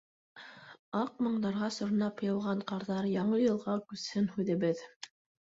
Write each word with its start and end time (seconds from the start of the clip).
Аҡ 0.99 1.19
моңдарға 1.25 1.69
сорнап 1.75 2.23
яуған 2.29 2.63
ҡарҙар 2.73 3.09
Яңы 3.13 3.43
йылға 3.45 3.79
күсһен 3.93 4.31
һүҙебеҙ. 4.39 4.83